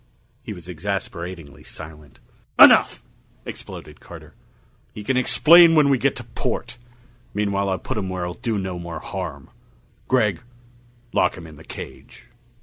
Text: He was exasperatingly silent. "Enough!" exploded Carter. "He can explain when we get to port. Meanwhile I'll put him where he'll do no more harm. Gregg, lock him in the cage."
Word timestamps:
He 0.41 0.51
was 0.51 0.67
exasperatingly 0.67 1.63
silent. 1.63 2.19
"Enough!" 2.57 3.03
exploded 3.45 3.99
Carter. 3.99 4.33
"He 4.95 5.03
can 5.03 5.15
explain 5.15 5.75
when 5.75 5.89
we 5.89 5.99
get 5.99 6.15
to 6.15 6.23
port. 6.23 6.79
Meanwhile 7.35 7.69
I'll 7.69 7.77
put 7.77 7.99
him 7.99 8.09
where 8.09 8.25
he'll 8.25 8.33
do 8.33 8.57
no 8.57 8.79
more 8.79 8.97
harm. 8.99 9.51
Gregg, 10.07 10.41
lock 11.13 11.37
him 11.37 11.45
in 11.45 11.57
the 11.57 11.63
cage." 11.63 12.29